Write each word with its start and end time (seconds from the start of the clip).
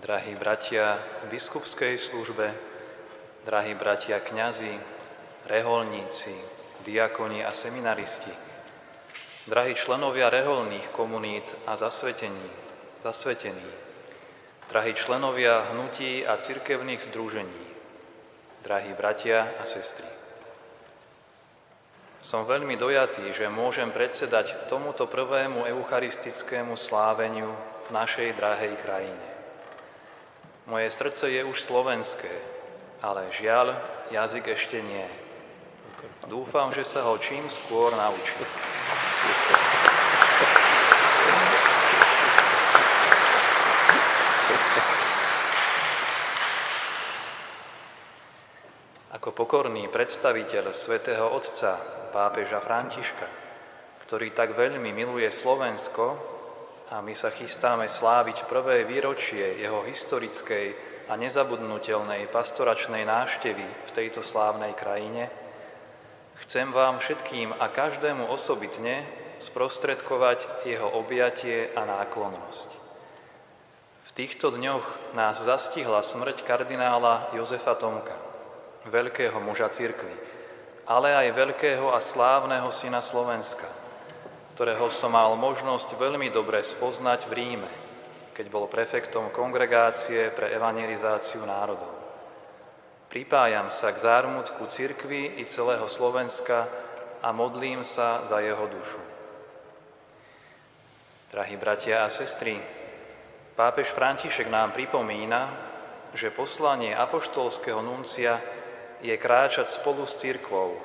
drahí 0.00 0.32
bratia 0.34 0.96
v 1.24 1.36
biskupskej 1.36 2.00
službe, 2.00 2.56
drahí 3.44 3.76
bratia 3.76 4.20
kňazi, 4.20 4.80
reholníci, 5.44 6.32
diakoni 6.88 7.44
a 7.44 7.52
seminaristi, 7.52 8.32
drahí 9.44 9.76
členovia 9.76 10.32
reholných 10.32 10.88
komunít 10.96 11.52
a 11.68 11.76
zasvetení, 11.76 12.50
zasvetení, 13.04 13.70
drahí 14.72 14.96
členovia 14.96 15.68
hnutí 15.76 16.24
a 16.24 16.40
cirkevných 16.40 17.04
združení, 17.12 17.64
drahí 18.64 18.96
bratia 18.96 19.52
a 19.60 19.68
sestry. 19.68 20.08
Som 22.20 22.44
veľmi 22.44 22.76
dojatý, 22.76 23.32
že 23.32 23.48
môžem 23.48 23.88
predsedať 23.88 24.68
tomuto 24.68 25.08
prvému 25.08 25.64
eucharistickému 25.64 26.76
sláveniu 26.76 27.48
v 27.88 27.96
našej 27.96 28.36
drahej 28.36 28.76
krajine. 28.76 29.39
Moje 30.66 30.90
srdce 30.90 31.30
je 31.30 31.44
už 31.44 31.62
slovenské, 31.64 32.32
ale 33.00 33.32
žiaľ, 33.32 33.72
jazyk 34.12 34.52
ešte 34.52 34.82
nie. 34.84 35.06
Dúfam, 36.28 36.68
že 36.68 36.84
sa 36.84 37.08
ho 37.08 37.16
čím 37.16 37.48
skôr 37.48 37.96
naučím. 37.96 38.44
Ako 49.16 49.36
pokorný 49.36 49.88
predstaviteľ 49.88 50.72
svätého 50.72 51.28
Otca 51.28 51.76
pápeža 52.14 52.60
Františka, 52.60 53.28
ktorý 54.06 54.32
tak 54.32 54.56
veľmi 54.56 54.92
miluje 54.96 55.28
Slovensko 55.28 56.39
a 56.90 56.98
my 56.98 57.14
sa 57.14 57.30
chystáme 57.30 57.86
sláviť 57.86 58.50
prvé 58.50 58.82
výročie 58.82 59.62
jeho 59.62 59.86
historickej 59.86 60.74
a 61.06 61.14
nezabudnutelnej 61.14 62.26
pastoračnej 62.34 63.06
náštevy 63.06 63.66
v 63.86 63.90
tejto 63.94 64.26
slávnej 64.26 64.74
krajine, 64.74 65.30
chcem 66.46 66.66
vám 66.74 66.98
všetkým 66.98 67.54
a 67.62 67.70
každému 67.70 68.26
osobitne 68.26 69.06
sprostredkovať 69.38 70.66
jeho 70.66 70.90
objatie 70.98 71.70
a 71.78 71.86
náklonnosť. 71.86 72.68
V 74.06 74.10
týchto 74.10 74.50
dňoch 74.50 75.14
nás 75.14 75.38
zastihla 75.38 76.02
smrť 76.02 76.42
kardinála 76.42 77.30
Jozefa 77.38 77.78
Tomka, 77.78 78.18
veľkého 78.90 79.38
muža 79.38 79.70
cirkvi, 79.70 80.12
ale 80.90 81.14
aj 81.14 81.38
veľkého 81.38 81.94
a 81.94 82.02
slávneho 82.02 82.74
syna 82.74 82.98
Slovenska, 82.98 83.70
ktorého 84.60 84.92
som 84.92 85.16
mal 85.16 85.32
možnosť 85.40 85.96
veľmi 85.96 86.28
dobre 86.28 86.60
spoznať 86.60 87.24
v 87.24 87.32
Ríme, 87.32 87.70
keď 88.36 88.46
bol 88.52 88.68
prefektom 88.68 89.32
kongregácie 89.32 90.28
pre 90.36 90.52
evangelizáciu 90.52 91.40
národov. 91.48 91.88
Pripájam 93.08 93.72
sa 93.72 93.88
k 93.88 94.04
zármutku 94.04 94.68
cirkvy 94.68 95.40
i 95.40 95.48
celého 95.48 95.88
Slovenska 95.88 96.68
a 97.24 97.32
modlím 97.32 97.80
sa 97.80 98.20
za 98.28 98.44
jeho 98.44 98.68
dušu. 98.68 99.00
Drahí 101.32 101.56
bratia 101.56 102.04
a 102.04 102.12
sestry, 102.12 102.60
pápež 103.56 103.88
František 103.96 104.52
nám 104.52 104.76
pripomína, 104.76 105.56
že 106.12 106.28
poslanie 106.28 106.92
apoštolského 106.92 107.80
nuncia 107.80 108.36
je 109.00 109.16
kráčať 109.16 109.72
spolu 109.72 110.04
s 110.04 110.20
církvou, 110.20 110.76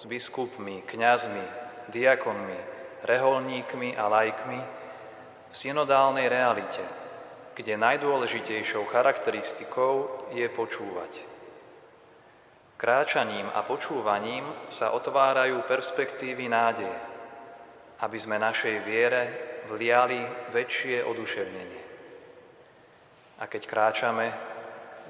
s 0.00 0.08
biskupmi, 0.08 0.88
kňazmi, 0.88 1.44
diakonmi, 1.92 2.79
reholníkmi 3.04 3.96
a 3.96 4.08
lajkmi 4.08 4.60
v 5.50 5.54
synodálnej 5.54 6.30
realite, 6.30 6.84
kde 7.58 7.76
najdôležitejšou 7.76 8.86
charakteristikou 8.88 10.26
je 10.32 10.46
počúvať. 10.48 11.12
Kráčaním 12.80 13.44
a 13.52 13.60
počúvaním 13.60 14.48
sa 14.72 14.96
otvárajú 14.96 15.60
perspektívy 15.68 16.48
nádeje, 16.48 16.98
aby 18.00 18.16
sme 18.16 18.40
našej 18.40 18.76
viere 18.80 19.22
vliali 19.68 20.24
väčšie 20.48 21.04
oduševnenie. 21.04 21.82
A 23.40 23.44
keď 23.44 23.62
kráčame, 23.68 24.32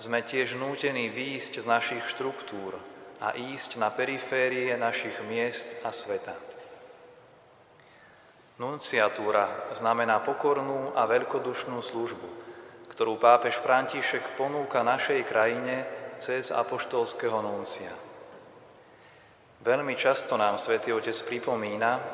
sme 0.03 0.27
tiež 0.27 0.59
nútení 0.59 1.13
výjsť 1.15 1.63
z 1.63 1.67
našich 1.71 2.05
štruktúr 2.11 2.75
a 3.23 3.37
ísť 3.37 3.79
na 3.79 3.93
periférie 3.95 4.75
našich 4.75 5.15
miest 5.29 5.79
a 5.87 5.95
sveta. 5.95 6.50
Nunciatúra 8.61 9.73
znamená 9.73 10.21
pokornú 10.21 10.93
a 10.93 11.09
veľkodušnú 11.09 11.81
službu, 11.81 12.29
ktorú 12.93 13.17
pápež 13.17 13.57
František 13.57 14.37
ponúka 14.37 14.85
našej 14.85 15.25
krajine 15.25 15.89
cez 16.21 16.53
apoštolského 16.53 17.41
nuncia. 17.41 17.89
Veľmi 19.65 19.97
často 19.97 20.37
nám 20.37 20.61
svätý 20.61 20.93
Otec 20.93 21.17
pripomína, 21.25 22.05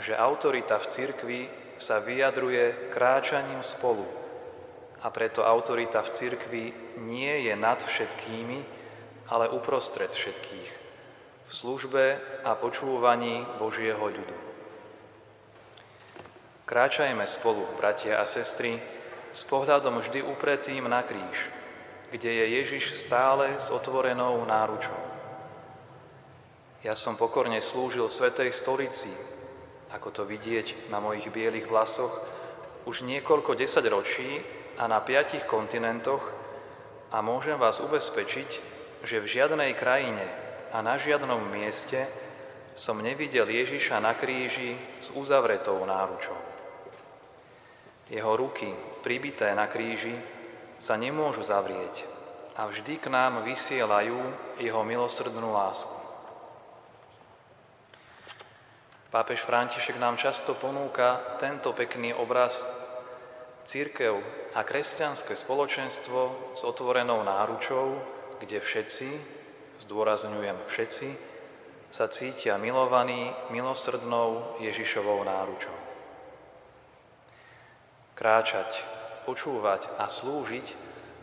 že 0.00 0.16
autorita 0.16 0.80
v 0.80 0.88
cirkvi 0.88 1.40
sa 1.76 2.00
vyjadruje 2.00 2.88
kráčaním 2.88 3.60
spolu– 3.60 4.08
a 5.00 5.08
preto 5.08 5.40
autorita 5.44 6.04
v 6.04 6.12
cirkvi 6.12 6.64
nie 7.00 7.48
je 7.48 7.54
nad 7.56 7.80
všetkými, 7.80 8.58
ale 9.32 9.48
uprostred 9.48 10.12
všetkých, 10.12 10.70
v 11.48 11.52
službe 11.52 12.04
a 12.44 12.52
počúvaní 12.52 13.46
Božieho 13.56 14.00
ľudu. 14.00 14.49
Kráčajme 16.70 17.26
spolu, 17.26 17.66
bratia 17.82 18.22
a 18.22 18.24
sestry, 18.30 18.78
s 19.34 19.42
pohľadom 19.42 19.98
vždy 19.98 20.22
upretým 20.22 20.86
na 20.86 21.02
kríž, 21.02 21.50
kde 22.14 22.30
je 22.30 22.46
Ježiš 22.62 22.94
stále 22.94 23.58
s 23.58 23.74
otvorenou 23.74 24.38
náručou. 24.46 25.02
Ja 26.86 26.94
som 26.94 27.18
pokorne 27.18 27.58
slúžil 27.58 28.06
Svetej 28.06 28.54
stolici, 28.54 29.10
ako 29.90 30.14
to 30.14 30.22
vidieť 30.22 30.94
na 30.94 31.02
mojich 31.02 31.26
bielých 31.34 31.66
vlasoch, 31.66 32.22
už 32.86 33.02
niekoľko 33.02 33.58
desaťročí 33.58 34.38
a 34.78 34.86
na 34.86 35.02
piatich 35.02 35.50
kontinentoch 35.50 36.22
a 37.10 37.18
môžem 37.18 37.58
vás 37.58 37.82
ubezpečiť, 37.82 38.50
že 39.02 39.18
v 39.18 39.26
žiadnej 39.26 39.74
krajine 39.74 40.22
a 40.70 40.78
na 40.86 40.94
žiadnom 40.94 41.50
mieste 41.50 42.06
som 42.78 43.02
nevidel 43.02 43.50
Ježiša 43.50 43.98
na 43.98 44.14
kríži 44.14 44.78
s 45.02 45.10
uzavretou 45.18 45.82
náručou. 45.82 46.49
Jeho 48.10 48.34
ruky, 48.34 48.74
pribité 49.06 49.54
na 49.54 49.70
kríži, 49.70 50.18
sa 50.82 50.98
nemôžu 50.98 51.46
zavrieť 51.46 52.04
a 52.58 52.66
vždy 52.66 52.98
k 52.98 53.06
nám 53.06 53.46
vysielajú 53.46 54.18
jeho 54.58 54.82
milosrdnú 54.82 55.54
lásku. 55.54 55.94
Pápež 59.10 59.42
František 59.42 59.98
nám 59.98 60.18
často 60.18 60.54
ponúka 60.54 61.38
tento 61.42 61.74
pekný 61.74 62.14
obraz 62.14 62.62
Církev 63.66 64.18
a 64.54 64.62
kresťanské 64.62 65.36
spoločenstvo 65.36 66.54
s 66.54 66.62
otvorenou 66.66 67.22
náručou, 67.22 67.98
kde 68.40 68.58
všetci, 68.62 69.08
zdôrazňujem 69.86 70.58
všetci, 70.66 71.08
sa 71.90 72.06
cítia 72.06 72.54
milovaní 72.56 73.34
milosrdnou 73.50 74.62
Ježišovou 74.62 75.26
náručou. 75.26 75.89
Kráčať, 78.20 78.84
počúvať 79.24 79.88
a 79.96 80.12
slúžiť 80.12 80.66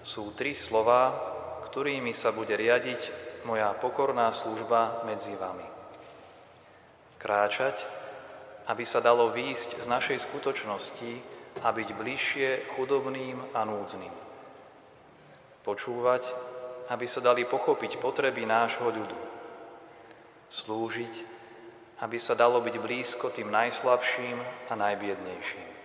sú 0.01 0.33
tri 0.33 0.57
slova, 0.57 1.13
ktorými 1.69 2.09
sa 2.17 2.33
bude 2.33 2.57
riadiť 2.57 3.13
moja 3.45 3.69
pokorná 3.77 4.33
služba 4.33 5.05
medzi 5.05 5.37
vami. 5.37 5.65
Kráčať, 7.21 7.77
aby 8.65 8.81
sa 8.81 8.97
dalo 8.97 9.29
výjsť 9.29 9.85
z 9.85 9.87
našej 9.87 10.17
skutočnosti, 10.25 11.37
a 11.63 11.73
byť 11.73 11.89
bližšie 11.93 12.49
chudobným 12.75 13.41
a 13.53 13.65
núdznym. 13.65 14.13
Počúvať, 15.65 16.23
aby 16.93 17.05
sa 17.09 17.19
dali 17.19 17.43
pochopiť 17.43 17.97
potreby 17.97 18.45
nášho 18.45 18.87
ľudu. 18.87 19.19
Slúžiť, 20.47 21.13
aby 22.05 22.17
sa 22.21 22.37
dalo 22.37 22.61
byť 22.61 22.75
blízko 22.79 23.33
tým 23.33 23.51
najslabším 23.51 24.37
a 24.69 24.73
najbiednejším. 24.77 25.76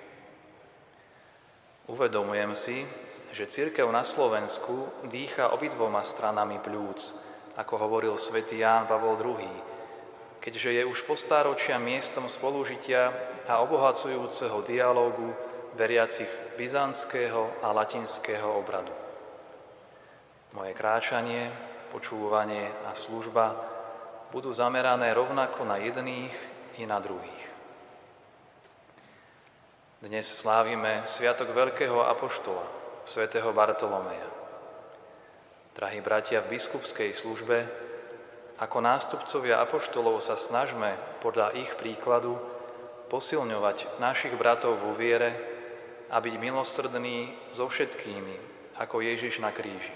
Uvedomujem 1.93 2.57
si, 2.57 2.89
že 3.37 3.45
církev 3.45 3.85
na 3.93 4.01
Slovensku 4.01 5.05
dýcha 5.13 5.53
obidvoma 5.53 6.01
stranami 6.01 6.57
plúc, 6.65 7.21
ako 7.61 7.85
hovoril 7.85 8.17
svätý 8.17 8.65
Ján 8.65 8.89
Pavol 8.89 9.21
II, 9.21 9.45
keďže 10.41 10.73
je 10.73 10.83
už 10.89 11.05
postáročia 11.05 11.77
miestom 11.77 12.33
spolužitia 12.33 13.13
a 13.45 13.61
obohacujúceho 13.61 14.65
dialógu 14.65 15.37
veriacich 15.77 16.33
byzantského 16.57 17.61
a 17.61 17.77
latinského 17.77 18.49
obradu. 18.57 18.97
Moje 20.57 20.73
kráčanie, 20.73 21.53
počúvanie 21.93 22.73
a 22.89 22.97
služba 22.97 23.53
budú 24.33 24.49
zamerané 24.49 25.13
rovnako 25.13 25.69
na 25.69 25.77
jedných 25.77 26.33
i 26.81 26.89
na 26.89 26.97
druhých. 27.05 27.62
Dnes 30.03 30.27
slávime 30.27 31.07
Sviatok 31.07 31.55
Veľkého 31.55 32.03
Apoštola, 32.03 32.67
svätého 33.07 33.55
Bartolomeja. 33.55 34.27
Drahí 35.79 36.03
bratia 36.03 36.43
v 36.43 36.59
biskupskej 36.59 37.15
službe, 37.15 37.71
ako 38.59 38.83
nástupcovia 38.83 39.63
apoštolov 39.63 40.19
sa 40.19 40.35
snažme 40.35 40.99
podľa 41.23 41.55
ich 41.55 41.71
príkladu 41.79 42.35
posilňovať 43.15 44.03
našich 44.03 44.35
bratov 44.35 44.83
vo 44.83 44.91
viere 44.91 45.39
a 46.11 46.19
byť 46.19 46.35
milosrdní 46.35 47.55
so 47.55 47.71
všetkými, 47.71 48.37
ako 48.83 49.07
Ježiš 49.07 49.39
na 49.39 49.55
kríži. 49.55 49.95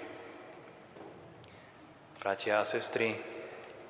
Bratia 2.22 2.62
a 2.62 2.64
sestry, 2.64 3.18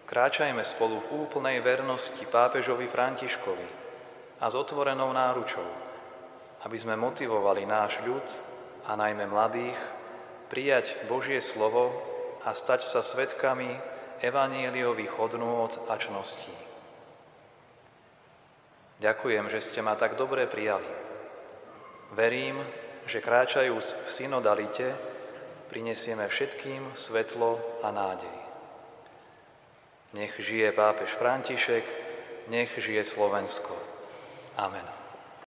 kráčajme 0.09 0.65
spolu 0.65 0.97
v 0.97 1.29
úplnej 1.29 1.61
vernosti 1.61 2.25
pápežovi 2.25 2.89
Františkovi 2.89 3.69
a 4.41 4.49
s 4.49 4.55
otvorenou 4.57 5.13
náručou, 5.13 5.85
aby 6.67 6.77
sme 6.83 6.99
motivovali 6.99 7.63
náš 7.63 8.03
ľud 8.03 8.27
a 8.91 8.99
najmä 8.99 9.31
mladých 9.31 9.79
prijať 10.51 10.99
Božie 11.07 11.39
slovo 11.39 11.95
a 12.43 12.51
stať 12.51 12.83
sa 12.83 13.07
svetkami 13.07 13.71
evaníliových 14.19 15.15
hodnôt 15.15 15.71
a 15.87 15.95
čností. 15.95 16.51
Ďakujem, 18.99 19.47
že 19.47 19.63
ste 19.63 19.81
ma 19.85 19.95
tak 19.95 20.19
dobre 20.19 20.51
prijali. 20.51 20.89
Verím, 22.19 22.59
že 23.07 23.23
kráčajúc 23.23 23.87
v 24.03 24.09
synodalite 24.11 24.97
prinesieme 25.71 26.27
všetkým 26.27 26.99
svetlo 26.99 27.63
a 27.87 27.95
nádej. 27.95 28.37
Nech 30.19 30.35
žije 30.41 30.73
pápež 30.73 31.13
František, 31.15 31.85
nech 32.49 32.73
žije 32.79 33.05
Slovensko. 33.05 33.77
Amen. 34.57 35.06